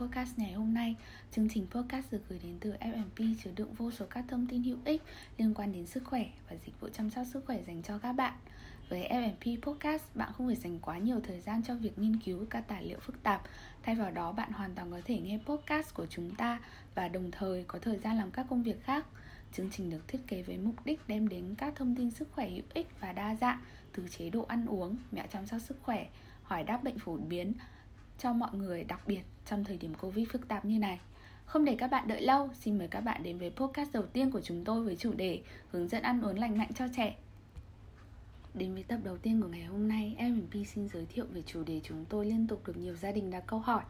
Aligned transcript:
Podcast 0.00 0.38
ngày 0.38 0.52
hôm 0.52 0.74
nay. 0.74 0.96
Chương 1.30 1.48
trình 1.48 1.66
podcast 1.70 2.12
được 2.12 2.20
gửi 2.28 2.40
đến 2.42 2.56
từ 2.60 2.72
FMP 2.80 3.34
chứa 3.44 3.50
đựng 3.56 3.74
vô 3.74 3.90
số 3.90 4.06
các 4.10 4.24
thông 4.28 4.46
tin 4.46 4.62
hữu 4.62 4.78
ích 4.84 5.02
liên 5.38 5.54
quan 5.54 5.72
đến 5.72 5.86
sức 5.86 6.04
khỏe 6.04 6.26
và 6.48 6.56
dịch 6.66 6.80
vụ 6.80 6.88
chăm 6.88 7.10
sóc 7.10 7.26
sức 7.32 7.44
khỏe 7.46 7.62
dành 7.66 7.82
cho 7.82 7.98
các 7.98 8.12
bạn. 8.12 8.32
Với 8.88 9.08
FMP 9.10 9.60
Podcast, 9.60 10.02
bạn 10.14 10.32
không 10.32 10.46
phải 10.46 10.56
dành 10.56 10.78
quá 10.78 10.98
nhiều 10.98 11.20
thời 11.20 11.40
gian 11.40 11.62
cho 11.62 11.74
việc 11.74 11.98
nghiên 11.98 12.16
cứu 12.16 12.46
các 12.50 12.64
tài 12.68 12.84
liệu 12.84 12.98
phức 12.98 13.22
tạp. 13.22 13.42
Thay 13.82 13.94
vào 13.94 14.10
đó, 14.10 14.32
bạn 14.32 14.52
hoàn 14.52 14.74
toàn 14.74 14.90
có 14.90 15.00
thể 15.04 15.20
nghe 15.20 15.38
podcast 15.46 15.94
của 15.94 16.06
chúng 16.06 16.34
ta 16.34 16.60
và 16.94 17.08
đồng 17.08 17.30
thời 17.30 17.64
có 17.68 17.78
thời 17.78 17.98
gian 17.98 18.16
làm 18.16 18.30
các 18.30 18.46
công 18.50 18.62
việc 18.62 18.84
khác. 18.84 19.06
Chương 19.52 19.70
trình 19.70 19.90
được 19.90 20.08
thiết 20.08 20.20
kế 20.26 20.42
với 20.42 20.58
mục 20.58 20.74
đích 20.84 21.00
đem 21.08 21.28
đến 21.28 21.54
các 21.58 21.74
thông 21.76 21.96
tin 21.96 22.10
sức 22.10 22.28
khỏe 22.32 22.50
hữu 22.50 22.64
ích 22.74 22.88
và 23.00 23.12
đa 23.12 23.34
dạng 23.34 23.60
từ 23.96 24.08
chế 24.08 24.30
độ 24.30 24.44
ăn 24.48 24.66
uống, 24.66 24.96
mẹo 25.12 25.26
chăm 25.32 25.46
sóc 25.46 25.60
sức 25.60 25.76
khỏe, 25.82 26.06
hỏi 26.42 26.64
đáp 26.64 26.84
bệnh 26.84 26.98
phổ 26.98 27.16
biến 27.16 27.52
cho 28.18 28.32
mọi 28.32 28.50
người 28.52 28.84
đặc 28.84 29.00
biệt 29.06 29.22
trong 29.46 29.64
thời 29.64 29.76
điểm 29.76 29.94
Covid 29.94 30.28
phức 30.28 30.48
tạp 30.48 30.64
như 30.64 30.78
này. 30.78 31.00
Không 31.44 31.64
để 31.64 31.76
các 31.78 31.90
bạn 31.90 32.08
đợi 32.08 32.22
lâu, 32.22 32.50
xin 32.60 32.78
mời 32.78 32.88
các 32.88 33.00
bạn 33.00 33.22
đến 33.22 33.38
với 33.38 33.50
podcast 33.50 33.92
đầu 33.92 34.02
tiên 34.02 34.30
của 34.30 34.40
chúng 34.40 34.64
tôi 34.64 34.84
với 34.84 34.96
chủ 34.96 35.12
đề 35.12 35.42
hướng 35.70 35.88
dẫn 35.88 36.02
ăn 36.02 36.22
uống 36.22 36.38
lành 36.38 36.58
mạnh 36.58 36.72
cho 36.74 36.84
trẻ. 36.96 37.16
Đến 38.54 38.74
với 38.74 38.82
tập 38.82 39.00
đầu 39.04 39.18
tiên 39.18 39.42
của 39.42 39.48
ngày 39.48 39.64
hôm 39.64 39.88
nay, 39.88 40.16
MP 40.30 40.66
xin 40.66 40.88
giới 40.88 41.06
thiệu 41.06 41.26
về 41.32 41.42
chủ 41.46 41.64
đề 41.64 41.80
chúng 41.84 42.04
tôi 42.04 42.26
liên 42.26 42.46
tục 42.46 42.62
được 42.66 42.76
nhiều 42.76 42.96
gia 42.96 43.12
đình 43.12 43.30
đặt 43.30 43.44
câu 43.46 43.58
hỏi 43.58 43.82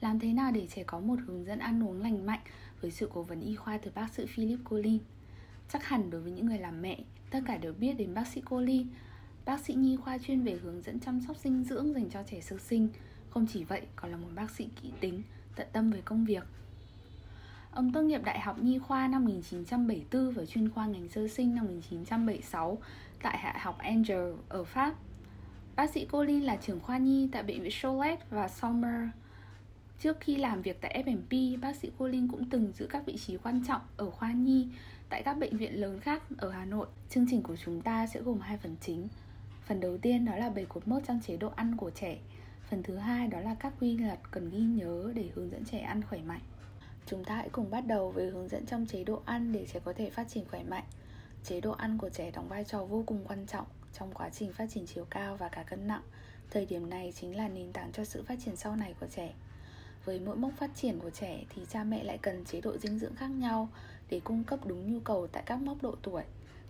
Làm 0.00 0.18
thế 0.18 0.32
nào 0.32 0.50
để 0.52 0.66
trẻ 0.66 0.84
có 0.86 1.00
một 1.00 1.16
hướng 1.26 1.44
dẫn 1.44 1.58
ăn 1.58 1.82
uống 1.82 2.02
lành 2.02 2.26
mạnh 2.26 2.40
với 2.80 2.90
sự 2.90 3.10
cố 3.14 3.22
vấn 3.22 3.40
y 3.40 3.54
khoa 3.54 3.78
từ 3.78 3.90
bác 3.94 4.14
sĩ 4.14 4.26
Philip 4.26 4.58
Colin. 4.70 4.98
Chắc 5.72 5.84
hẳn 5.84 6.10
đối 6.10 6.20
với 6.20 6.32
những 6.32 6.46
người 6.46 6.58
làm 6.58 6.82
mẹ, 6.82 6.98
tất 7.30 7.40
cả 7.46 7.56
đều 7.56 7.72
biết 7.72 7.92
đến 7.92 8.14
bác 8.14 8.26
sĩ 8.26 8.40
Colin, 8.40 8.86
Bác 9.46 9.60
sĩ 9.60 9.74
nhi 9.74 9.96
khoa 9.96 10.18
chuyên 10.18 10.42
về 10.42 10.58
hướng 10.62 10.82
dẫn 10.82 11.00
chăm 11.00 11.20
sóc 11.20 11.36
dinh 11.36 11.64
dưỡng 11.64 11.94
dành 11.94 12.10
cho 12.10 12.22
trẻ 12.22 12.40
sơ 12.40 12.58
sinh 12.58 12.88
không 13.36 13.46
chỉ 13.46 13.64
vậy, 13.64 13.82
còn 13.96 14.10
là 14.10 14.16
một 14.16 14.28
bác 14.34 14.50
sĩ 14.50 14.68
kỹ 14.82 14.92
tính, 15.00 15.22
tận 15.56 15.66
tâm 15.72 15.90
với 15.90 16.02
công 16.02 16.24
việc 16.24 16.44
Ông 17.70 17.92
tốt 17.92 18.02
nghiệp 18.02 18.20
Đại 18.24 18.40
học 18.40 18.62
Nhi 18.62 18.78
khoa 18.78 19.08
năm 19.08 19.24
1974 19.24 20.30
và 20.30 20.44
chuyên 20.44 20.70
khoa 20.70 20.86
ngành 20.86 21.08
sơ 21.08 21.28
sinh 21.28 21.54
năm 21.54 21.64
1976 21.64 22.78
tại 23.22 23.38
hạ 23.38 23.56
học 23.60 23.78
angel 23.78 24.34
ở 24.48 24.64
Pháp. 24.64 24.94
Bác 25.76 25.90
sĩ 25.90 26.06
Colin 26.06 26.42
là 26.42 26.56
trưởng 26.56 26.80
khoa 26.80 26.98
nhi 26.98 27.28
tại 27.32 27.42
bệnh 27.42 27.62
viện 27.62 27.72
Cholet 27.82 28.30
và 28.30 28.48
Sommer. 28.48 29.08
Trước 30.00 30.16
khi 30.20 30.36
làm 30.36 30.62
việc 30.62 30.80
tại 30.80 31.02
FMP, 31.06 31.60
bác 31.60 31.76
sĩ 31.76 31.90
Colin 31.98 32.28
cũng 32.28 32.50
từng 32.50 32.72
giữ 32.72 32.86
các 32.90 33.06
vị 33.06 33.16
trí 33.26 33.36
quan 33.36 33.64
trọng 33.68 33.80
ở 33.96 34.10
khoa 34.10 34.32
nhi 34.32 34.68
tại 35.08 35.22
các 35.22 35.38
bệnh 35.38 35.56
viện 35.56 35.80
lớn 35.80 36.00
khác 36.00 36.22
ở 36.38 36.50
Hà 36.50 36.64
Nội. 36.64 36.86
Chương 37.10 37.26
trình 37.30 37.42
của 37.42 37.56
chúng 37.64 37.80
ta 37.80 38.06
sẽ 38.06 38.20
gồm 38.20 38.40
hai 38.40 38.56
phần 38.56 38.76
chính. 38.80 39.08
Phần 39.66 39.80
đầu 39.80 39.98
tiên 39.98 40.24
đó 40.24 40.36
là 40.36 40.50
7 40.50 40.64
cột 40.64 40.88
mốc 40.88 41.02
trong 41.06 41.20
chế 41.26 41.36
độ 41.36 41.52
ăn 41.56 41.76
của 41.76 41.90
trẻ. 41.90 42.18
Phần 42.70 42.82
thứ 42.82 42.96
hai 42.96 43.28
đó 43.28 43.40
là 43.40 43.56
các 43.60 43.72
quy 43.80 43.96
luật 43.96 44.18
cần 44.30 44.50
ghi 44.50 44.58
nhớ 44.58 45.12
để 45.14 45.30
hướng 45.34 45.50
dẫn 45.50 45.64
trẻ 45.64 45.78
ăn 45.78 46.02
khỏe 46.02 46.18
mạnh. 46.18 46.40
Chúng 47.06 47.24
ta 47.24 47.34
hãy 47.34 47.48
cùng 47.48 47.70
bắt 47.70 47.86
đầu 47.86 48.10
với 48.10 48.30
hướng 48.30 48.48
dẫn 48.48 48.66
trong 48.66 48.86
chế 48.86 49.04
độ 49.04 49.22
ăn 49.24 49.52
để 49.52 49.66
trẻ 49.72 49.80
có 49.84 49.92
thể 49.92 50.10
phát 50.10 50.28
triển 50.28 50.44
khỏe 50.50 50.62
mạnh. 50.62 50.84
Chế 51.44 51.60
độ 51.60 51.72
ăn 51.72 51.98
của 51.98 52.08
trẻ 52.08 52.30
đóng 52.30 52.48
vai 52.48 52.64
trò 52.64 52.84
vô 52.84 53.04
cùng 53.06 53.24
quan 53.28 53.46
trọng 53.46 53.66
trong 53.98 54.12
quá 54.14 54.30
trình 54.30 54.52
phát 54.52 54.70
triển 54.70 54.86
chiều 54.86 55.06
cao 55.10 55.36
và 55.36 55.48
cả 55.48 55.62
cân 55.62 55.86
nặng. 55.86 56.02
Thời 56.50 56.66
điểm 56.66 56.90
này 56.90 57.12
chính 57.16 57.36
là 57.36 57.48
nền 57.48 57.72
tảng 57.72 57.92
cho 57.92 58.04
sự 58.04 58.22
phát 58.22 58.38
triển 58.44 58.56
sau 58.56 58.76
này 58.76 58.94
của 59.00 59.06
trẻ. 59.06 59.34
Với 60.04 60.20
mỗi 60.20 60.36
mốc 60.36 60.52
phát 60.56 60.70
triển 60.74 60.98
của 60.98 61.10
trẻ 61.10 61.44
thì 61.54 61.62
cha 61.68 61.84
mẹ 61.84 62.04
lại 62.04 62.18
cần 62.18 62.44
chế 62.44 62.60
độ 62.60 62.78
dinh 62.78 62.98
dưỡng 62.98 63.16
khác 63.16 63.30
nhau 63.30 63.68
để 64.08 64.20
cung 64.24 64.44
cấp 64.44 64.60
đúng 64.66 64.92
nhu 64.92 65.00
cầu 65.00 65.26
tại 65.26 65.42
các 65.46 65.60
mốc 65.60 65.82
độ 65.82 65.94
tuổi. 66.02 66.22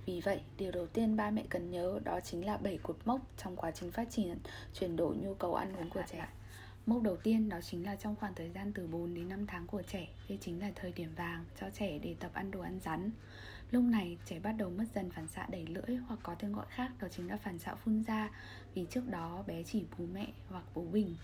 Vì 0.06 0.20
vậy, 0.20 0.40
điều 0.58 0.72
đầu 0.72 0.86
tiên 0.86 1.16
ba 1.16 1.30
mẹ 1.30 1.44
cần 1.48 1.70
nhớ 1.70 2.00
đó 2.04 2.20
chính 2.20 2.46
là 2.46 2.56
7 2.56 2.78
cột 2.82 2.98
mốc 3.04 3.20
trong 3.36 3.56
quá 3.56 3.70
trình 3.70 3.90
phát 3.90 4.10
triển 4.10 4.38
chuyển 4.74 4.96
đổi 4.96 5.16
nhu 5.16 5.34
cầu 5.34 5.54
ăn 5.54 5.76
uống 5.76 5.90
của 5.90 6.02
trẻ. 6.12 6.28
Mốc 6.86 7.02
đầu 7.02 7.16
tiên 7.16 7.48
đó 7.48 7.60
chính 7.60 7.86
là 7.86 7.96
trong 7.96 8.16
khoảng 8.16 8.34
thời 8.34 8.50
gian 8.50 8.72
từ 8.72 8.86
4 8.86 9.14
đến 9.14 9.28
5 9.28 9.46
tháng 9.46 9.66
của 9.66 9.82
trẻ 9.82 10.08
Đây 10.28 10.38
chính 10.40 10.60
là 10.60 10.72
thời 10.74 10.92
điểm 10.92 11.14
vàng 11.16 11.44
cho 11.60 11.66
trẻ 11.70 11.98
để 11.98 12.14
tập 12.20 12.30
ăn 12.34 12.50
đồ 12.50 12.60
ăn 12.60 12.80
rắn 12.84 13.10
Lúc 13.70 13.84
này 13.84 14.18
trẻ 14.26 14.38
bắt 14.38 14.52
đầu 14.52 14.70
mất 14.70 14.84
dần 14.94 15.10
phản 15.10 15.28
xạ 15.28 15.46
đẩy 15.50 15.66
lưỡi 15.66 15.96
hoặc 15.96 16.20
có 16.22 16.34
tên 16.34 16.52
gọi 16.52 16.66
khác 16.68 16.90
đó 17.00 17.08
chính 17.10 17.28
là 17.28 17.36
phản 17.36 17.58
xạ 17.58 17.74
phun 17.74 18.02
ra 18.02 18.30
Vì 18.74 18.86
trước 18.90 19.08
đó 19.08 19.44
bé 19.46 19.62
chỉ 19.62 19.84
bú 19.98 20.06
mẹ 20.12 20.26
hoặc 20.48 20.64
bú 20.74 20.82
bình 20.82 21.16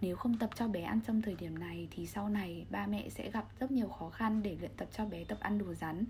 nếu 0.00 0.16
không 0.16 0.38
tập 0.38 0.50
cho 0.54 0.68
bé 0.68 0.82
ăn 0.82 1.00
trong 1.06 1.22
thời 1.22 1.34
điểm 1.34 1.58
này 1.58 1.88
thì 1.90 2.06
sau 2.06 2.28
này 2.28 2.66
ba 2.70 2.86
mẹ 2.86 3.08
sẽ 3.08 3.30
gặp 3.30 3.44
rất 3.60 3.70
nhiều 3.70 3.88
khó 3.88 4.10
khăn 4.10 4.42
để 4.42 4.56
luyện 4.60 4.70
tập 4.76 4.88
cho 4.92 5.04
bé 5.04 5.24
tập 5.24 5.38
ăn 5.40 5.58
đồ 5.58 5.74
rắn. 5.74 6.04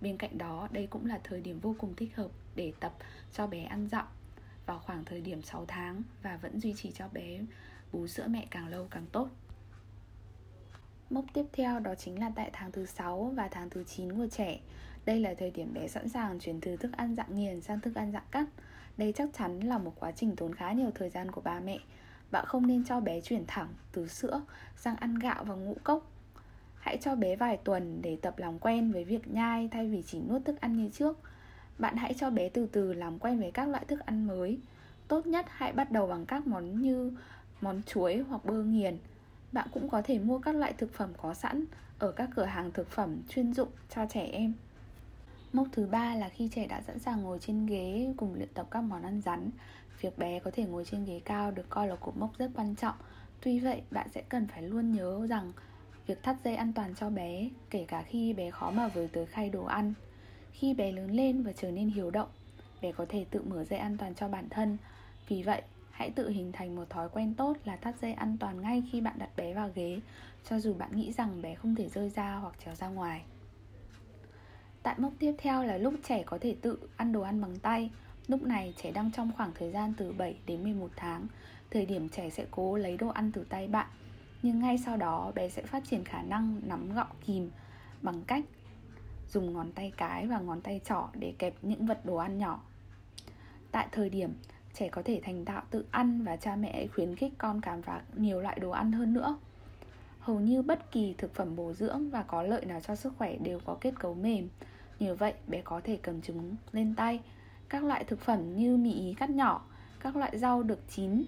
Bên 0.00 0.16
cạnh 0.16 0.38
đó, 0.38 0.68
đây 0.70 0.86
cũng 0.86 1.06
là 1.06 1.20
thời 1.24 1.40
điểm 1.40 1.60
vô 1.60 1.74
cùng 1.78 1.94
thích 1.94 2.16
hợp 2.16 2.30
để 2.54 2.72
tập 2.80 2.94
cho 3.32 3.46
bé 3.46 3.64
ăn 3.64 3.88
dặm 3.88 4.06
vào 4.66 4.78
khoảng 4.78 5.04
thời 5.04 5.20
điểm 5.20 5.42
6 5.42 5.64
tháng 5.68 6.02
và 6.22 6.36
vẫn 6.36 6.60
duy 6.60 6.74
trì 6.76 6.92
cho 6.92 7.08
bé 7.12 7.40
bú 7.92 8.06
sữa 8.06 8.26
mẹ 8.28 8.46
càng 8.50 8.68
lâu 8.68 8.86
càng 8.90 9.06
tốt. 9.12 9.28
Mốc 11.10 11.24
tiếp 11.32 11.44
theo 11.52 11.80
đó 11.80 11.94
chính 11.94 12.20
là 12.20 12.30
tại 12.36 12.50
tháng 12.52 12.72
thứ 12.72 12.86
6 12.86 13.32
và 13.36 13.48
tháng 13.48 13.70
thứ 13.70 13.84
9 13.84 14.12
của 14.12 14.26
trẻ. 14.30 14.60
Đây 15.04 15.20
là 15.20 15.34
thời 15.38 15.50
điểm 15.50 15.74
bé 15.74 15.88
sẵn 15.88 16.08
sàng 16.08 16.38
chuyển 16.40 16.60
từ 16.60 16.76
thức 16.76 16.92
ăn 16.96 17.14
dạng 17.14 17.34
nghiền 17.34 17.60
sang 17.60 17.80
thức 17.80 17.94
ăn 17.94 18.12
dạng 18.12 18.26
cắt. 18.30 18.46
Đây 18.96 19.12
chắc 19.16 19.28
chắn 19.38 19.60
là 19.60 19.78
một 19.78 19.92
quá 20.00 20.12
trình 20.12 20.36
tốn 20.36 20.54
khá 20.54 20.72
nhiều 20.72 20.90
thời 20.94 21.10
gian 21.10 21.30
của 21.30 21.40
ba 21.40 21.60
mẹ. 21.60 21.78
Bạn 22.30 22.44
không 22.46 22.66
nên 22.66 22.84
cho 22.84 23.00
bé 23.00 23.20
chuyển 23.20 23.44
thẳng 23.46 23.68
từ 23.92 24.08
sữa 24.08 24.40
sang 24.76 24.96
ăn 24.96 25.14
gạo 25.14 25.44
và 25.44 25.54
ngũ 25.54 25.76
cốc. 25.84 26.10
Hãy 26.74 26.96
cho 27.00 27.14
bé 27.14 27.36
vài 27.36 27.56
tuần 27.56 28.02
để 28.02 28.18
tập 28.22 28.38
làm 28.38 28.58
quen 28.58 28.92
với 28.92 29.04
việc 29.04 29.28
nhai 29.28 29.68
thay 29.72 29.88
vì 29.88 30.02
chỉ 30.06 30.20
nuốt 30.20 30.44
thức 30.44 30.60
ăn 30.60 30.76
như 30.76 30.90
trước. 30.92 31.18
Bạn 31.78 31.96
hãy 31.96 32.14
cho 32.14 32.30
bé 32.30 32.48
từ 32.48 32.66
từ 32.66 32.92
làm 32.92 33.18
quen 33.18 33.40
với 33.40 33.50
các 33.50 33.68
loại 33.68 33.84
thức 33.84 34.00
ăn 34.00 34.26
mới. 34.26 34.58
Tốt 35.08 35.26
nhất 35.26 35.46
hãy 35.48 35.72
bắt 35.72 35.90
đầu 35.90 36.06
bằng 36.06 36.26
các 36.26 36.46
món 36.46 36.82
như 36.82 37.12
món 37.60 37.82
chuối 37.82 38.24
hoặc 38.28 38.44
bơ 38.44 38.62
nghiền. 38.62 38.98
Bạn 39.52 39.68
cũng 39.72 39.88
có 39.88 40.02
thể 40.02 40.18
mua 40.18 40.38
các 40.38 40.54
loại 40.54 40.72
thực 40.72 40.94
phẩm 40.94 41.12
có 41.22 41.34
sẵn 41.34 41.64
ở 41.98 42.12
các 42.12 42.30
cửa 42.36 42.44
hàng 42.44 42.70
thực 42.72 42.90
phẩm 42.90 43.22
chuyên 43.28 43.54
dụng 43.54 43.68
cho 43.94 44.06
trẻ 44.10 44.28
em. 44.32 44.54
Mốc 45.52 45.66
thứ 45.72 45.86
ba 45.86 46.14
là 46.14 46.28
khi 46.28 46.48
trẻ 46.54 46.66
đã 46.66 46.80
sẵn 46.80 46.98
sàng 46.98 47.22
ngồi 47.22 47.38
trên 47.38 47.66
ghế 47.66 48.14
cùng 48.16 48.34
luyện 48.34 48.48
tập 48.54 48.66
các 48.70 48.80
món 48.80 49.02
ăn 49.02 49.20
rắn. 49.20 49.50
Việc 50.00 50.18
bé 50.18 50.38
có 50.38 50.50
thể 50.50 50.64
ngồi 50.64 50.84
trên 50.84 51.04
ghế 51.04 51.20
cao 51.24 51.50
được 51.50 51.66
coi 51.68 51.88
là 51.88 51.96
cột 51.96 52.16
mốc 52.16 52.38
rất 52.38 52.50
quan 52.54 52.74
trọng. 52.74 52.94
Tuy 53.40 53.60
vậy, 53.60 53.82
bạn 53.90 54.08
sẽ 54.14 54.22
cần 54.28 54.46
phải 54.46 54.62
luôn 54.62 54.92
nhớ 54.92 55.26
rằng 55.26 55.52
việc 56.06 56.22
thắt 56.22 56.36
dây 56.44 56.56
an 56.56 56.72
toàn 56.72 56.94
cho 56.94 57.10
bé, 57.10 57.48
kể 57.70 57.84
cả 57.88 58.02
khi 58.02 58.32
bé 58.32 58.50
khó 58.50 58.70
mà 58.70 58.88
với 58.88 59.08
tới 59.12 59.26
khay 59.26 59.50
đồ 59.50 59.64
ăn. 59.64 59.94
Khi 60.52 60.74
bé 60.74 60.92
lớn 60.92 61.10
lên 61.10 61.42
và 61.42 61.52
trở 61.52 61.70
nên 61.70 61.88
hiếu 61.88 62.10
động, 62.10 62.28
bé 62.82 62.92
có 62.92 63.06
thể 63.08 63.26
tự 63.30 63.42
mở 63.42 63.64
dây 63.64 63.78
an 63.78 63.96
toàn 63.98 64.14
cho 64.14 64.28
bản 64.28 64.48
thân. 64.48 64.76
Vì 65.28 65.42
vậy, 65.42 65.62
Hãy 65.98 66.10
tự 66.10 66.28
hình 66.28 66.52
thành 66.52 66.76
một 66.76 66.90
thói 66.90 67.08
quen 67.08 67.34
tốt 67.34 67.56
là 67.64 67.76
thắt 67.76 68.00
dây 68.00 68.12
an 68.12 68.36
toàn 68.40 68.60
ngay 68.60 68.82
khi 68.92 69.00
bạn 69.00 69.18
đặt 69.18 69.28
bé 69.36 69.54
vào 69.54 69.70
ghế, 69.74 70.00
cho 70.48 70.58
dù 70.58 70.74
bạn 70.74 70.90
nghĩ 70.96 71.12
rằng 71.12 71.42
bé 71.42 71.54
không 71.54 71.74
thể 71.74 71.88
rơi 71.88 72.08
ra 72.10 72.34
hoặc 72.34 72.54
trèo 72.64 72.74
ra 72.74 72.88
ngoài. 72.88 73.22
Tại 74.82 74.94
mốc 74.98 75.12
tiếp 75.18 75.34
theo 75.38 75.64
là 75.64 75.78
lúc 75.78 75.94
trẻ 76.08 76.22
có 76.22 76.38
thể 76.40 76.56
tự 76.62 76.78
ăn 76.96 77.12
đồ 77.12 77.20
ăn 77.20 77.40
bằng 77.40 77.58
tay. 77.58 77.90
Lúc 78.28 78.42
này 78.42 78.74
trẻ 78.82 78.92
đang 78.92 79.10
trong 79.12 79.32
khoảng 79.36 79.52
thời 79.54 79.70
gian 79.70 79.92
từ 79.96 80.12
7 80.12 80.36
đến 80.46 80.62
11 80.62 80.88
tháng, 80.96 81.26
thời 81.70 81.86
điểm 81.86 82.08
trẻ 82.08 82.30
sẽ 82.30 82.46
cố 82.50 82.76
lấy 82.76 82.96
đồ 82.96 83.08
ăn 83.08 83.32
từ 83.32 83.44
tay 83.48 83.68
bạn. 83.68 83.86
Nhưng 84.42 84.60
ngay 84.60 84.78
sau 84.78 84.96
đó 84.96 85.32
bé 85.34 85.48
sẽ 85.48 85.62
phát 85.62 85.82
triển 85.90 86.04
khả 86.04 86.22
năng 86.22 86.60
nắm 86.62 86.94
gọng 86.94 87.16
kìm 87.26 87.50
bằng 88.02 88.22
cách 88.26 88.44
dùng 89.30 89.52
ngón 89.52 89.72
tay 89.72 89.92
cái 89.96 90.26
và 90.26 90.40
ngón 90.40 90.60
tay 90.60 90.80
trỏ 90.84 91.08
để 91.14 91.34
kẹp 91.38 91.54
những 91.62 91.86
vật 91.86 92.06
đồ 92.06 92.16
ăn 92.16 92.38
nhỏ. 92.38 92.60
Tại 93.70 93.88
thời 93.92 94.10
điểm 94.10 94.32
trẻ 94.74 94.88
có 94.88 95.02
thể 95.04 95.20
thành 95.24 95.44
thạo 95.44 95.62
tự 95.70 95.84
ăn 95.90 96.24
và 96.24 96.36
cha 96.36 96.56
mẹ 96.56 96.86
khuyến 96.94 97.16
khích 97.16 97.32
con 97.38 97.60
khám 97.60 97.82
phá 97.82 98.00
nhiều 98.16 98.40
loại 98.40 98.58
đồ 98.60 98.70
ăn 98.70 98.92
hơn 98.92 99.12
nữa 99.12 99.38
hầu 100.20 100.40
như 100.40 100.62
bất 100.62 100.92
kỳ 100.92 101.14
thực 101.18 101.34
phẩm 101.34 101.56
bổ 101.56 101.72
dưỡng 101.72 102.10
và 102.10 102.22
có 102.22 102.42
lợi 102.42 102.64
nào 102.64 102.80
cho 102.80 102.96
sức 102.96 103.12
khỏe 103.18 103.36
đều 103.36 103.60
có 103.64 103.76
kết 103.80 103.94
cấu 103.98 104.14
mềm 104.14 104.48
như 104.98 105.14
vậy 105.14 105.34
bé 105.46 105.60
có 105.64 105.80
thể 105.84 105.98
cầm 106.02 106.20
chúng 106.20 106.56
lên 106.72 106.94
tay 106.94 107.20
các 107.68 107.84
loại 107.84 108.04
thực 108.04 108.20
phẩm 108.20 108.56
như 108.56 108.76
mì 108.76 108.92
ý 108.92 109.14
cắt 109.14 109.30
nhỏ, 109.30 109.64
các 110.00 110.16
loại 110.16 110.38
rau 110.38 110.62
được 110.62 110.80
chín, 110.88 111.24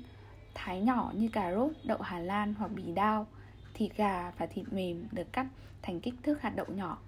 thái 0.54 0.80
nhỏ 0.80 1.12
như 1.14 1.28
cà 1.28 1.54
rốt, 1.54 1.72
đậu 1.84 1.98
hà 1.98 2.18
lan 2.18 2.54
hoặc 2.58 2.70
bì 2.74 2.92
đao, 2.92 3.26
thịt 3.74 3.96
gà 3.96 4.32
và 4.38 4.46
thịt 4.46 4.72
mềm 4.72 5.04
được 5.12 5.32
cắt 5.32 5.46
thành 5.82 6.00
kích 6.00 6.14
thước 6.22 6.42
hạt 6.42 6.52
đậu 6.56 6.66
nhỏ. 6.66 6.98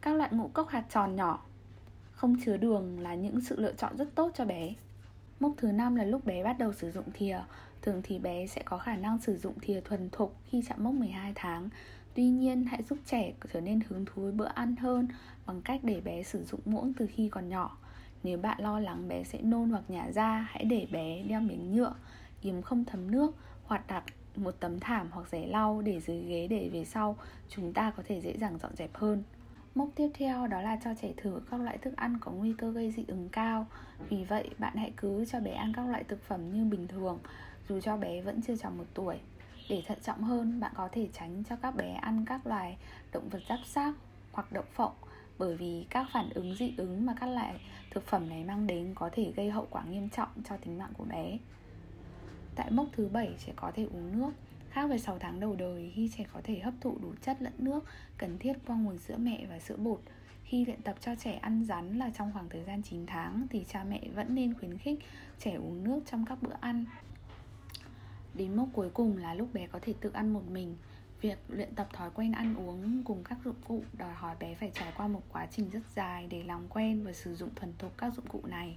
Các 0.00 0.14
loại 0.14 0.30
ngũ 0.32 0.48
cốc 0.48 0.68
hạt 0.68 0.84
tròn 0.90 1.16
nhỏ. 1.16 1.44
Không 2.12 2.36
chứa 2.44 2.56
đường 2.56 3.00
là 3.00 3.14
những 3.14 3.40
sự 3.40 3.60
lựa 3.60 3.72
chọn 3.72 3.96
rất 3.96 4.14
tốt 4.14 4.32
cho 4.34 4.44
bé. 4.44 4.74
Mốc 5.40 5.52
thứ 5.56 5.72
năm 5.72 5.96
là 5.96 6.04
lúc 6.04 6.24
bé 6.24 6.44
bắt 6.44 6.58
đầu 6.58 6.72
sử 6.72 6.90
dụng 6.90 7.04
thìa. 7.14 7.40
Thường 7.82 8.00
thì 8.04 8.18
bé 8.18 8.46
sẽ 8.46 8.62
có 8.64 8.78
khả 8.78 8.96
năng 8.96 9.18
sử 9.18 9.36
dụng 9.36 9.54
thìa 9.60 9.80
thuần 9.80 10.08
thục 10.12 10.36
khi 10.44 10.62
chạm 10.68 10.84
mốc 10.84 10.94
12 10.94 11.32
tháng. 11.34 11.68
Tuy 12.14 12.28
nhiên, 12.28 12.64
hãy 12.64 12.82
giúp 12.82 12.98
trẻ 13.06 13.32
trở 13.52 13.60
nên 13.60 13.80
hứng 13.88 14.04
thú 14.04 14.22
với 14.22 14.32
bữa 14.32 14.48
ăn 14.54 14.76
hơn 14.76 15.08
bằng 15.46 15.62
cách 15.62 15.80
để 15.82 16.00
bé 16.00 16.22
sử 16.22 16.44
dụng 16.44 16.60
muỗng 16.64 16.92
từ 16.94 17.06
khi 17.06 17.28
còn 17.28 17.48
nhỏ. 17.48 17.76
Nếu 18.22 18.38
bạn 18.38 18.60
lo 18.60 18.80
lắng 18.80 19.08
bé 19.08 19.24
sẽ 19.24 19.42
nôn 19.42 19.70
hoặc 19.70 19.82
nhả 19.88 20.10
ra, 20.10 20.48
hãy 20.50 20.64
để 20.64 20.86
bé 20.90 21.22
đeo 21.22 21.40
miếng 21.40 21.74
nhựa, 21.74 21.94
yếm 22.42 22.62
không 22.62 22.84
thấm 22.84 23.10
nước 23.10 23.34
hoặc 23.64 23.86
đặt 23.86 24.04
một 24.36 24.54
tấm 24.60 24.80
thảm 24.80 25.08
hoặc 25.10 25.28
giấy 25.28 25.46
lau 25.46 25.82
để 25.82 26.00
dưới 26.00 26.18
ghế 26.18 26.46
để 26.46 26.70
về 26.72 26.84
sau 26.84 27.16
chúng 27.48 27.72
ta 27.72 27.90
có 27.90 28.02
thể 28.06 28.20
dễ 28.20 28.36
dàng 28.38 28.58
dọn 28.58 28.76
dẹp 28.76 28.94
hơn. 28.94 29.22
Mốc 29.74 29.88
tiếp 29.94 30.10
theo 30.14 30.46
đó 30.46 30.60
là 30.60 30.78
cho 30.84 30.94
trẻ 31.02 31.12
thử 31.16 31.40
các 31.50 31.60
loại 31.60 31.78
thức 31.78 31.96
ăn 31.96 32.18
có 32.20 32.30
nguy 32.32 32.52
cơ 32.58 32.70
gây 32.70 32.90
dị 32.90 33.04
ứng 33.08 33.28
cao. 33.28 33.66
Vì 34.08 34.24
vậy 34.24 34.50
bạn 34.58 34.76
hãy 34.76 34.92
cứ 34.96 35.24
cho 35.24 35.40
bé 35.40 35.50
ăn 35.50 35.72
các 35.76 35.86
loại 35.86 36.04
thực 36.04 36.22
phẩm 36.22 36.52
như 36.52 36.64
bình 36.64 36.88
thường 36.88 37.18
Dù 37.68 37.80
cho 37.80 37.96
bé 37.96 38.20
vẫn 38.20 38.42
chưa 38.42 38.56
tròn 38.56 38.78
một 38.78 38.84
tuổi. 38.94 39.16
Để 39.68 39.82
thận 39.86 39.98
trọng 40.02 40.22
hơn, 40.22 40.60
bạn 40.60 40.72
có 40.74 40.88
thể 40.92 41.08
tránh 41.12 41.42
cho 41.48 41.56
các 41.56 41.76
bé 41.76 41.92
ăn 41.92 42.24
các 42.26 42.46
loài 42.46 42.76
động 43.12 43.28
vật 43.28 43.40
giáp 43.48 43.58
xác 43.64 43.92
hoặc 44.32 44.52
đậu 44.52 44.64
phộng 44.74 44.92
bởi 45.38 45.56
vì 45.56 45.86
các 45.90 46.06
phản 46.12 46.30
ứng 46.30 46.54
dị 46.54 46.74
ứng 46.76 47.06
mà 47.06 47.14
các 47.20 47.26
loại 47.26 47.60
thực 47.90 48.06
phẩm 48.06 48.28
này 48.28 48.44
mang 48.44 48.66
đến 48.66 48.92
có 48.94 49.10
thể 49.12 49.32
gây 49.36 49.50
hậu 49.50 49.66
quả 49.70 49.84
nghiêm 49.84 50.08
trọng 50.08 50.28
cho 50.48 50.56
tính 50.56 50.78
mạng 50.78 50.92
của 50.96 51.04
bé. 51.04 51.38
Tại 52.54 52.70
mốc 52.70 52.86
thứ 52.92 53.08
7, 53.08 53.34
trẻ 53.46 53.52
có 53.56 53.72
thể 53.74 53.84
uống 53.84 54.18
nước. 54.18 54.30
Khác 54.70 54.86
với 54.86 54.98
6 54.98 55.18
tháng 55.18 55.40
đầu 55.40 55.56
đời, 55.56 55.92
khi 55.94 56.10
trẻ 56.16 56.24
có 56.32 56.40
thể 56.44 56.58
hấp 56.58 56.74
thụ 56.80 56.98
đủ 57.02 57.14
chất 57.22 57.42
lẫn 57.42 57.52
nước 57.58 57.84
cần 58.18 58.38
thiết 58.38 58.52
qua 58.66 58.76
nguồn 58.76 58.98
sữa 58.98 59.16
mẹ 59.18 59.46
và 59.50 59.58
sữa 59.58 59.76
bột, 59.76 60.00
khi 60.44 60.64
luyện 60.64 60.82
tập 60.82 60.96
cho 61.00 61.14
trẻ 61.14 61.32
ăn 61.32 61.64
rắn 61.64 61.98
là 61.98 62.10
trong 62.18 62.32
khoảng 62.32 62.48
thời 62.48 62.64
gian 62.64 62.82
9 62.82 63.06
tháng 63.06 63.46
thì 63.50 63.64
cha 63.68 63.84
mẹ 63.84 64.02
vẫn 64.14 64.34
nên 64.34 64.54
khuyến 64.54 64.78
khích 64.78 64.98
trẻ 65.38 65.54
uống 65.54 65.84
nước 65.84 66.00
trong 66.10 66.24
các 66.26 66.42
bữa 66.42 66.54
ăn. 66.60 66.84
Đến 68.34 68.56
mốc 68.56 68.68
cuối 68.72 68.90
cùng 68.90 69.16
là 69.16 69.34
lúc 69.34 69.52
bé 69.52 69.66
có 69.66 69.78
thể 69.82 69.94
tự 70.00 70.10
ăn 70.10 70.32
một 70.32 70.50
mình. 70.50 70.76
Việc 71.20 71.38
luyện 71.48 71.74
tập 71.74 71.88
thói 71.92 72.10
quen 72.14 72.32
ăn 72.32 72.54
uống 72.54 73.02
cùng 73.04 73.24
các 73.24 73.38
dụng 73.44 73.60
cụ 73.68 73.84
đòi 73.92 74.12
hỏi 74.12 74.36
bé 74.40 74.54
phải 74.54 74.70
trải 74.74 74.92
qua 74.96 75.08
một 75.08 75.22
quá 75.32 75.46
trình 75.50 75.70
rất 75.70 75.82
dài 75.94 76.26
để 76.30 76.42
làm 76.42 76.68
quen 76.68 77.04
và 77.04 77.12
sử 77.12 77.34
dụng 77.34 77.54
thuần 77.54 77.72
thục 77.78 77.98
các 77.98 78.14
dụng 78.14 78.26
cụ 78.26 78.42
này. 78.46 78.76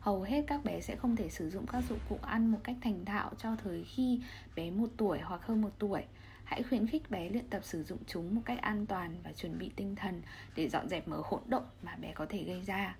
Hầu 0.00 0.22
hết 0.22 0.44
các 0.46 0.64
bé 0.64 0.80
sẽ 0.80 0.96
không 0.96 1.16
thể 1.16 1.28
sử 1.28 1.50
dụng 1.50 1.66
các 1.66 1.84
dụng 1.88 1.98
cụ 2.08 2.18
ăn 2.22 2.52
một 2.52 2.58
cách 2.64 2.76
thành 2.80 3.04
thạo 3.04 3.30
cho 3.38 3.56
thời 3.56 3.84
khi 3.84 4.20
bé 4.56 4.70
một 4.70 4.88
tuổi 4.96 5.18
hoặc 5.18 5.46
hơn 5.46 5.62
một 5.62 5.70
tuổi. 5.78 6.02
Hãy 6.44 6.62
khuyến 6.62 6.86
khích 6.86 7.10
bé 7.10 7.28
luyện 7.28 7.50
tập 7.50 7.60
sử 7.64 7.82
dụng 7.84 7.98
chúng 8.06 8.34
một 8.34 8.42
cách 8.44 8.58
an 8.62 8.86
toàn 8.86 9.16
và 9.24 9.32
chuẩn 9.32 9.58
bị 9.58 9.70
tinh 9.76 9.96
thần 9.96 10.22
để 10.56 10.68
dọn 10.68 10.88
dẹp 10.88 11.08
mớ 11.08 11.22
hỗn 11.24 11.40
độn 11.46 11.62
mà 11.82 11.96
bé 11.96 12.12
có 12.12 12.26
thể 12.28 12.44
gây 12.44 12.62
ra. 12.66 12.96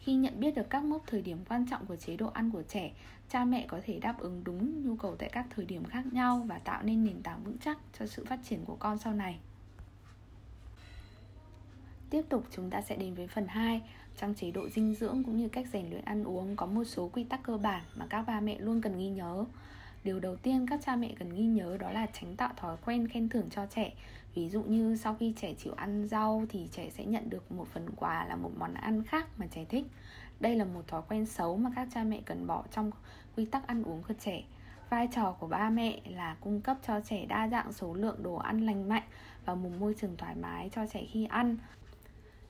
Khi 0.00 0.14
nhận 0.14 0.40
biết 0.40 0.54
được 0.54 0.70
các 0.70 0.84
mốc 0.84 1.02
thời 1.06 1.22
điểm 1.22 1.38
quan 1.48 1.66
trọng 1.70 1.86
của 1.86 1.96
chế 1.96 2.16
độ 2.16 2.26
ăn 2.26 2.50
của 2.50 2.62
trẻ, 2.62 2.92
cha 3.28 3.44
mẹ 3.44 3.66
có 3.68 3.80
thể 3.84 3.98
đáp 3.98 4.18
ứng 4.18 4.44
đúng 4.44 4.86
nhu 4.86 4.96
cầu 4.96 5.16
tại 5.16 5.28
các 5.32 5.46
thời 5.50 5.64
điểm 5.64 5.84
khác 5.84 6.12
nhau 6.12 6.44
và 6.46 6.58
tạo 6.58 6.82
nên 6.82 7.04
nền 7.04 7.22
tảng 7.22 7.44
vững 7.44 7.58
chắc 7.58 7.78
cho 7.98 8.06
sự 8.06 8.24
phát 8.24 8.38
triển 8.48 8.64
của 8.64 8.76
con 8.76 8.98
sau 8.98 9.14
này. 9.14 9.38
Tiếp 12.10 12.22
tục 12.28 12.44
chúng 12.50 12.70
ta 12.70 12.82
sẽ 12.82 12.96
đến 12.96 13.14
với 13.14 13.26
phần 13.26 13.46
2 13.48 13.82
Trong 14.16 14.34
chế 14.34 14.50
độ 14.50 14.68
dinh 14.68 14.94
dưỡng 14.94 15.24
cũng 15.24 15.36
như 15.36 15.48
cách 15.48 15.66
rèn 15.72 15.90
luyện 15.90 16.04
ăn 16.04 16.24
uống 16.24 16.56
có 16.56 16.66
một 16.66 16.84
số 16.84 17.08
quy 17.08 17.24
tắc 17.24 17.42
cơ 17.42 17.56
bản 17.56 17.82
mà 17.96 18.06
các 18.10 18.22
ba 18.22 18.40
mẹ 18.40 18.58
luôn 18.58 18.80
cần 18.80 18.98
ghi 18.98 19.08
nhớ 19.08 19.44
Điều 20.04 20.20
đầu 20.20 20.36
tiên 20.36 20.66
các 20.66 20.80
cha 20.84 20.96
mẹ 20.96 21.14
cần 21.18 21.30
ghi 21.34 21.44
nhớ 21.44 21.76
đó 21.80 21.90
là 21.90 22.06
tránh 22.06 22.36
tạo 22.36 22.52
thói 22.56 22.76
quen 22.84 23.08
khen 23.08 23.28
thưởng 23.28 23.50
cho 23.50 23.66
trẻ. 23.66 23.92
Ví 24.34 24.48
dụ 24.48 24.62
như 24.62 24.96
sau 24.96 25.14
khi 25.14 25.34
trẻ 25.40 25.54
chịu 25.54 25.72
ăn 25.76 26.08
rau 26.08 26.44
thì 26.48 26.68
trẻ 26.72 26.90
sẽ 26.90 27.04
nhận 27.04 27.30
được 27.30 27.52
một 27.52 27.68
phần 27.68 27.90
quà 27.96 28.24
là 28.24 28.36
một 28.36 28.50
món 28.58 28.74
ăn 28.74 29.02
khác 29.04 29.28
mà 29.38 29.46
trẻ 29.50 29.64
thích. 29.64 29.86
Đây 30.40 30.56
là 30.56 30.64
một 30.64 30.88
thói 30.88 31.02
quen 31.08 31.26
xấu 31.26 31.56
mà 31.56 31.70
các 31.76 31.88
cha 31.94 32.04
mẹ 32.04 32.20
cần 32.24 32.46
bỏ 32.46 32.64
trong 32.70 32.90
quy 33.36 33.44
tắc 33.44 33.66
ăn 33.66 33.82
uống 33.82 34.02
của 34.08 34.14
trẻ. 34.20 34.42
Vai 34.90 35.08
trò 35.12 35.32
của 35.32 35.46
ba 35.46 35.70
mẹ 35.70 36.00
là 36.04 36.36
cung 36.40 36.60
cấp 36.60 36.76
cho 36.86 37.00
trẻ 37.00 37.26
đa 37.26 37.48
dạng 37.48 37.72
số 37.72 37.94
lượng 37.94 38.22
đồ 38.22 38.34
ăn 38.34 38.60
lành 38.60 38.88
mạnh 38.88 39.02
và 39.44 39.54
một 39.54 39.70
môi 39.80 39.94
trường 40.00 40.16
thoải 40.16 40.34
mái 40.34 40.70
cho 40.72 40.86
trẻ 40.86 41.04
khi 41.10 41.26
ăn. 41.26 41.56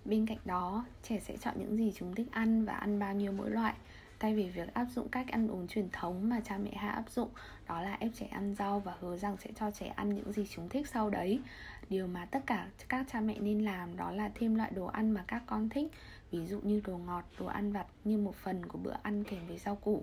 Bên 0.05 0.27
cạnh 0.27 0.39
đó, 0.45 0.85
trẻ 1.03 1.21
sẽ 1.21 1.37
chọn 1.37 1.55
những 1.59 1.77
gì 1.77 1.93
chúng 1.97 2.15
thích 2.15 2.29
ăn 2.31 2.65
và 2.65 2.73
ăn 2.73 2.99
bao 2.99 3.15
nhiêu 3.15 3.33
mỗi 3.33 3.51
loại. 3.51 3.75
Thay 4.21 4.35
vì 4.35 4.49
việc 4.49 4.75
áp 4.75 4.87
dụng 4.95 5.09
cách 5.09 5.29
ăn 5.29 5.49
uống 5.49 5.69
truyền 5.69 5.89
thống 5.93 6.29
mà 6.29 6.41
cha 6.45 6.59
mẹ 6.59 6.71
hay 6.77 6.91
áp 6.91 7.11
dụng 7.11 7.29
Đó 7.69 7.83
là 7.83 7.97
ép 8.01 8.11
trẻ 8.15 8.27
ăn 8.27 8.55
rau 8.55 8.81
và 8.81 8.95
hứa 9.01 9.17
rằng 9.17 9.37
sẽ 9.37 9.51
cho 9.61 9.71
trẻ 9.71 9.87
ăn 9.87 10.15
những 10.15 10.33
gì 10.33 10.47
chúng 10.51 10.69
thích 10.69 10.89
sau 10.89 11.11
đấy 11.11 11.41
Điều 11.89 12.07
mà 12.07 12.25
tất 12.25 12.41
cả 12.47 12.69
các 12.89 13.07
cha 13.13 13.21
mẹ 13.21 13.39
nên 13.41 13.65
làm 13.65 13.97
đó 13.97 14.11
là 14.11 14.31
thêm 14.35 14.55
loại 14.55 14.71
đồ 14.75 14.87
ăn 14.87 15.11
mà 15.11 15.25
các 15.29 15.43
con 15.47 15.69
thích 15.69 15.93
Ví 16.31 16.47
dụ 16.47 16.61
như 16.61 16.81
đồ 16.87 16.99
ngọt, 16.99 17.25
đồ 17.39 17.47
ăn 17.47 17.73
vặt 17.73 17.87
như 18.05 18.19
một 18.19 18.35
phần 18.37 18.67
của 18.67 18.79
bữa 18.79 18.95
ăn 19.03 19.25
kèm 19.25 19.47
với 19.47 19.59
rau 19.59 19.77
củ 19.77 20.03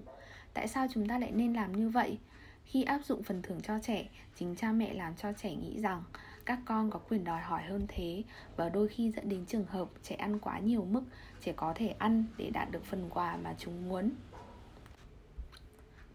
Tại 0.54 0.68
sao 0.68 0.88
chúng 0.94 1.08
ta 1.08 1.20
lại 1.20 1.32
nên 1.32 1.54
làm 1.54 1.78
như 1.78 1.90
vậy? 1.90 2.18
Khi 2.66 2.84
áp 2.84 3.02
dụng 3.06 3.24
phần 3.24 3.42
thưởng 3.42 3.62
cho 3.62 3.80
trẻ, 3.80 4.08
chính 4.36 4.56
cha 4.56 4.72
mẹ 4.72 4.94
làm 4.94 5.16
cho 5.16 5.34
trẻ 5.34 5.56
nghĩ 5.56 5.80
rằng 5.80 6.04
các 6.48 6.60
con 6.66 6.92
có 6.92 7.00
quyền 7.10 7.24
đòi 7.24 7.42
hỏi 7.42 7.64
hơn 7.64 7.86
thế. 7.88 8.24
Và 8.56 8.70
đôi 8.70 8.88
khi 8.88 9.12
dẫn 9.12 9.30
đến 9.30 9.46
trường 9.46 9.66
hợp 9.66 9.88
trẻ 10.04 10.16
ăn 10.16 10.40
quá 10.40 10.60
nhiều 10.60 10.86
mức, 10.92 11.02
trẻ 11.42 11.54
có 11.56 11.74
thể 11.76 11.88
ăn 11.88 12.26
để 12.38 12.50
đạt 12.50 12.72
được 12.72 12.86
phần 12.86 13.10
quà 13.10 13.38
mà 13.44 13.56
chúng 13.58 13.90
muốn. 13.90 14.12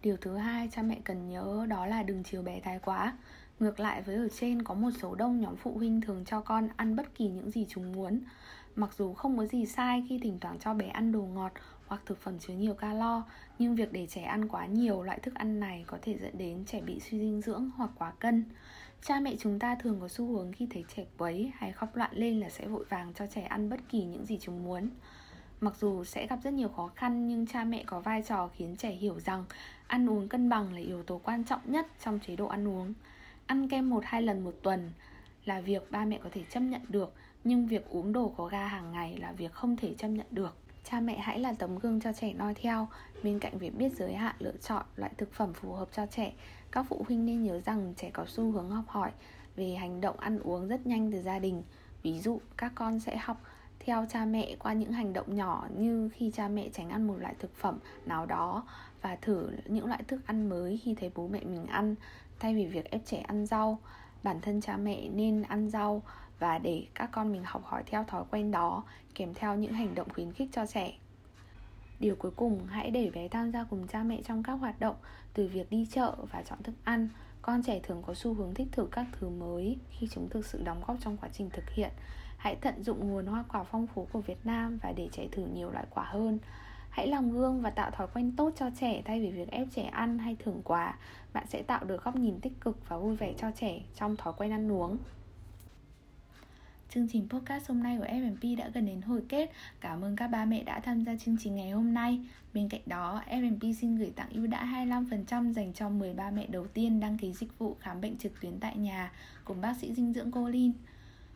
Điều 0.03 0.17
thứ 0.17 0.37
hai 0.37 0.69
cha 0.73 0.83
mẹ 0.83 0.99
cần 1.05 1.29
nhớ 1.29 1.67
đó 1.69 1.87
là 1.87 2.03
đừng 2.03 2.23
chiều 2.23 2.43
bé 2.43 2.61
thái 2.61 2.79
quá. 2.79 3.17
Ngược 3.61 3.81
lại, 3.81 4.03
với 4.03 4.15
ở 4.15 4.29
trên 4.29 4.63
có 4.63 4.75
một 4.75 4.91
số 5.01 5.15
đông 5.15 5.41
nhóm 5.41 5.57
phụ 5.57 5.73
huynh 5.75 6.01
thường 6.01 6.25
cho 6.25 6.41
con 6.41 6.69
ăn 6.77 6.97
bất 6.97 7.15
kỳ 7.15 7.29
những 7.29 7.51
gì 7.51 7.67
chúng 7.69 7.93
muốn. 7.93 8.21
Mặc 8.77 8.91
dù 8.99 9.15
không 9.15 9.39
có 9.39 9.47
gì 9.47 9.67
sai 9.67 10.05
khi 10.09 10.19
thỉnh 10.19 10.39
thoảng 10.41 10.59
cho 10.59 10.75
bé 10.75 10.87
ăn 10.89 11.13
đồ 11.13 11.23
ngọt 11.23 11.53
hoặc 11.87 12.03
thực 12.07 12.21
phẩm 12.21 12.39
chứa 12.39 12.55
nhiều 12.55 12.75
calo, 12.75 13.23
nhưng 13.59 13.75
việc 13.75 13.93
để 13.93 14.07
trẻ 14.07 14.23
ăn 14.23 14.49
quá 14.49 14.67
nhiều 14.67 15.03
loại 15.03 15.19
thức 15.19 15.35
ăn 15.35 15.61
này 15.61 15.85
có 15.87 15.99
thể 16.03 16.19
dẫn 16.23 16.39
đến 16.39 16.65
trẻ 16.67 16.81
bị 16.81 17.01
suy 17.01 17.19
dinh 17.19 17.41
dưỡng 17.41 17.71
hoặc 17.77 17.91
quá 17.99 18.13
cân. 18.19 18.45
Cha 19.05 19.21
mẹ 19.21 19.35
chúng 19.39 19.59
ta 19.59 19.75
thường 19.75 20.01
có 20.01 20.09
xu 20.09 20.27
hướng 20.27 20.53
khi 20.53 20.67
thấy 20.71 20.85
trẻ 20.97 21.05
quấy 21.19 21.53
hay 21.55 21.73
khóc 21.73 21.97
loạn 21.97 22.11
lên 22.15 22.41
là 22.41 22.51
sẽ 22.51 22.67
vội 22.67 22.85
vàng 22.85 23.13
cho 23.15 23.27
trẻ 23.27 23.43
ăn 23.43 23.71
bất 23.71 23.81
kỳ 23.89 24.05
những 24.05 24.27
gì 24.27 24.39
chúng 24.41 24.65
muốn. 24.65 24.91
Mặc 25.61 25.75
dù 25.81 26.05
sẽ 26.05 26.27
gặp 26.27 26.39
rất 26.45 26.55
nhiều 26.55 26.69
khó 26.69 26.91
khăn, 26.95 27.29
nhưng 27.29 27.47
cha 27.47 27.65
mẹ 27.65 27.85
có 27.87 28.01
vai 28.01 28.23
trò 28.23 28.49
khiến 28.57 28.77
trẻ 28.77 28.91
hiểu 28.91 29.21
rằng 29.21 29.45
ăn 29.87 30.11
uống 30.11 30.29
cân 30.29 30.49
bằng 30.49 30.73
là 30.73 30.81
yếu 30.81 31.03
tố 31.03 31.21
quan 31.25 31.45
trọng 31.45 31.61
nhất 31.65 31.87
trong 32.05 32.19
chế 32.27 32.37
độ 32.37 32.47
ăn 32.47 32.69
uống. 32.69 32.95
Ăn 33.47 33.69
kem 33.69 33.91
một 33.91 34.03
hai 34.07 34.23
lần 34.23 34.45
một 34.45 34.55
tuần 34.63 34.93
là 35.45 35.61
việc 35.61 35.91
ba 35.91 36.05
mẹ 36.05 36.19
có 36.23 36.29
thể 36.33 36.43
chấp 36.51 36.61
nhận 36.61 36.83
được, 36.89 37.13
nhưng 37.45 37.67
việc 37.67 37.89
uống 37.89 38.13
đồ 38.13 38.35
có 38.37 38.47
ga 38.47 38.67
hàng 38.67 38.93
ngày 38.93 39.17
là 39.17 39.33
việc 39.33 39.53
không 39.53 39.77
thể 39.77 39.95
chấp 39.99 40.09
nhận 40.09 40.27
được. 40.31 40.57
Cha 40.85 41.01
mẹ 41.01 41.19
hãy 41.19 41.39
là 41.39 41.53
tấm 41.53 41.79
gương 41.79 42.01
cho 42.01 42.13
trẻ 42.13 42.33
noi 42.33 42.55
theo. 42.55 42.89
Bên 43.23 43.39
cạnh 43.39 43.59
việc 43.59 43.75
biết 43.75 43.93
giới 43.97 44.15
hạn 44.15 44.35
lựa 44.39 44.57
chọn 44.63 44.85
loại 44.97 45.13
thực 45.19 45.33
phẩm 45.33 45.53
phù 45.53 45.73
hợp 45.73 45.89
cho 45.93 46.07
trẻ, 46.07 46.33
Các 46.73 46.87
phụ 46.89 47.05
huynh 47.09 47.27
nên 47.27 47.45
nhớ 47.45 47.61
rằng 47.61 47.95
trẻ 47.97 48.11
có 48.13 48.25
xu 48.29 48.51
hướng 48.51 48.71
học 48.71 48.85
hỏi 48.89 49.11
về 49.57 49.75
hành 49.75 50.01
động 50.01 50.21
ăn 50.21 50.39
uống 50.39 50.69
rất 50.69 50.87
nhanh 50.87 51.13
từ 51.13 51.23
gia 51.23 51.39
đình. 51.39 51.63
Ví 52.03 52.21
dụ, 52.21 52.41
các 52.57 52.73
con 52.75 53.01
sẽ 53.01 53.17
học 53.17 53.41
theo 53.81 54.07
cha 54.11 54.25
mẹ 54.25 54.57
qua 54.59 54.73
những 54.73 54.93
hành 54.93 55.13
động 55.13 55.37
nhỏ 55.37 55.67
như 55.77 56.11
khi 56.15 56.31
cha 56.35 56.49
mẹ 56.49 56.69
tránh 56.73 56.91
ăn 56.91 57.07
một 57.07 57.17
loại 57.19 57.35
thực 57.39 57.57
phẩm 57.57 57.79
nào 58.07 58.27
đó 58.27 58.67
và 59.03 59.17
thử 59.17 59.51
những 59.67 59.87
loại 59.87 60.03
thức 60.09 60.21
ăn 60.27 60.49
mới 60.49 60.81
khi 60.85 60.95
thấy 60.95 61.11
bố 61.15 61.29
mẹ 61.29 61.41
mình 61.45 61.67
ăn. 61.67 61.95
Thay 62.39 62.55
vì 62.55 62.67
việc 62.67 62.91
ép 62.91 63.01
trẻ 63.07 63.19
ăn 63.19 63.47
rau 63.47 63.79
bản 64.23 64.41
thân 64.41 64.61
cha 64.61 64.77
mẹ 64.77 65.09
nên 65.09 65.43
ăn 65.43 65.71
rau 65.71 66.03
và 66.39 66.59
để 66.59 66.87
các 66.95 67.11
con 67.13 67.33
mình 67.33 67.43
học 67.45 67.65
hỏi 67.65 67.83
theo 67.87 68.05
thói 68.05 68.25
quen 68.31 68.51
đó, 68.51 68.85
kèm 69.15 69.35
theo 69.35 69.57
những 69.57 69.73
hành 69.73 69.95
động 69.95 70.09
khuyến 70.15 70.33
khích 70.33 70.49
cho 70.53 70.67
trẻ. 70.67 70.93
Điều 72.01 72.17
cuối 72.17 72.31
cùng, 72.37 72.67
hãy 72.67 72.91
để 72.91 73.11
bé 73.15 73.29
tham 73.29 73.53
gia 73.53 73.65
cùng 73.65 73.87
cha 73.87 74.03
mẹ 74.03 74.23
trong 74.23 74.43
các 74.43 74.53
hoạt 74.53 74.81
động, 74.81 74.97
từ 75.35 75.49
việc 75.49 75.71
đi 75.71 75.87
chợ 75.91 76.15
và 76.33 76.43
chọn 76.43 76.63
thức 76.63 76.75
ăn. 76.85 77.09
Con 77.43 77.63
trẻ 77.63 77.81
thường 77.83 78.03
có 78.07 78.15
xu 78.15 78.35
hướng 78.35 78.55
thích 78.55 78.69
thử 78.73 78.87
các 78.93 79.07
thứ 79.13 79.29
mới 79.29 79.77
khi 79.91 80.09
chúng 80.11 80.29
thực 80.29 80.47
sự 80.47 80.63
đóng 80.65 80.83
góp 80.87 80.97
trong 81.01 81.17
quá 81.17 81.29
trình 81.33 81.51
thực 81.51 81.71
hiện. 81.71 81.91
Hãy 82.37 82.57
tận 82.57 82.83
dụng 82.83 83.09
nguồn 83.09 83.27
hoa 83.27 83.45
quả 83.53 83.65
phong 83.65 83.87
phú 83.87 84.09
của 84.13 84.21
việt 84.21 84.47
nam 84.47 84.79
và 84.83 84.93
để 84.93 85.09
trẻ 85.13 85.29
thử 85.33 85.47
nhiều 85.47 85.71
loại 85.71 85.87
quả 85.91 86.05
hơn 86.05 86.39
hãy 86.93 87.07
làm 87.07 87.31
gương 87.31 87.61
và 87.61 87.71
tạo 87.71 87.91
thói 87.91 88.07
quen 88.15 88.33
tốt 88.37 88.53
cho 88.57 88.71
trẻ 88.81 89.03
thay 89.05 89.21
vì 89.21 89.31
việc 89.31 89.51
ép 89.51 89.67
trẻ 89.75 89.83
ăn 89.83 90.19
hay 90.19 90.37
thưởng 90.45 90.61
quà 90.65 90.99
bạn 91.33 91.47
sẽ 91.49 91.63
tạo 91.63 91.85
được 91.85 92.05
góc 92.05 92.17
nhìn 92.17 92.41
tích 92.41 92.61
cực 92.61 92.89
và 92.89 92.97
vui 92.97 93.17
vẻ 93.17 93.35
cho 93.39 93.51
trẻ 93.51 93.81
trong 93.95 94.17
thói 94.17 94.33
quen 94.37 94.53
ăn 94.53 94.73
uống 94.73 94.99
Chương 96.95 97.09
trình 97.13 97.29
podcast 97.29 97.69
hôm 97.69 97.83
nay 97.83 97.99
của 97.99 98.05
FMP 98.05 98.57
đã 98.57 98.69
gần 98.75 98.87
đến 98.87 99.03
hồi 99.03 99.23
kết. 99.29 99.51
Cảm 99.81 100.05
ơn 100.05 100.17
các 100.17 100.27
ba 100.29 100.45
mẹ 100.45 100.63
đã 100.63 100.81
tham 100.81 101.05
gia 101.05 101.17
chương 101.17 101.37
trình 101.41 101.57
ngày 101.57 101.71
hôm 101.71 101.95
nay. 101.95 102.21
Bên 102.55 102.69
cạnh 102.69 102.81
đó, 102.87 103.23
FMP 103.31 103.75
xin 103.75 103.97
gửi 103.97 104.13
tặng 104.17 104.29
ưu 104.33 104.47
đãi 104.47 104.87
25% 104.87 105.53
dành 105.53 105.73
cho 105.73 105.89
10 105.89 106.15
ba 106.15 106.31
mẹ 106.31 106.47
đầu 106.47 106.67
tiên 106.67 107.01
đăng 107.01 107.19
ký 107.19 107.33
dịch 107.33 107.59
vụ 107.59 107.77
khám 107.81 108.01
bệnh 108.01 108.19
trực 108.19 108.41
tuyến 108.41 108.61
tại 108.61 108.77
nhà 108.77 109.13
cùng 109.45 109.61
bác 109.61 109.77
sĩ 109.81 109.95
dinh 109.95 110.13
dưỡng 110.13 110.33
Colin. 110.33 110.73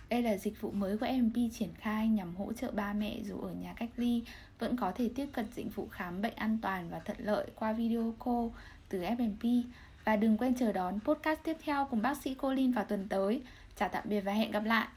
Đây 0.08 0.22
là 0.22 0.36
dịch 0.36 0.60
vụ 0.60 0.70
mới 0.70 0.98
của 0.98 1.06
FMP 1.06 1.50
triển 1.52 1.74
khai 1.74 2.08
nhằm 2.08 2.36
hỗ 2.36 2.52
trợ 2.52 2.70
ba 2.70 2.92
mẹ 2.92 3.18
dù 3.24 3.40
ở 3.40 3.50
nhà 3.50 3.74
cách 3.76 3.90
ly, 3.96 4.22
vẫn 4.58 4.76
có 4.76 4.92
thể 4.92 5.10
tiếp 5.14 5.26
cận 5.32 5.46
dịch 5.54 5.76
vụ 5.76 5.88
khám 5.88 6.22
bệnh 6.22 6.34
an 6.34 6.58
toàn 6.62 6.90
và 6.90 6.98
thuận 6.98 7.18
lợi 7.20 7.46
qua 7.54 7.72
video 7.72 8.14
call 8.24 8.48
từ 8.88 9.02
FMP. 9.02 9.62
Và 10.04 10.16
đừng 10.16 10.36
quên 10.36 10.54
chờ 10.54 10.72
đón 10.72 11.00
podcast 11.00 11.40
tiếp 11.42 11.56
theo 11.64 11.86
cùng 11.90 12.02
bác 12.02 12.16
sĩ 12.16 12.34
Colin 12.34 12.72
vào 12.72 12.84
tuần 12.84 13.06
tới. 13.08 13.42
Chào 13.76 13.88
tạm 13.88 14.04
biệt 14.06 14.20
và 14.20 14.32
hẹn 14.32 14.50
gặp 14.50 14.64
lại. 14.64 14.88